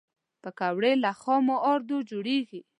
پکورې 0.41 0.91
له 1.03 1.11
خام 1.21 1.45
آردو 1.73 1.97
جوړېږي 2.09 2.59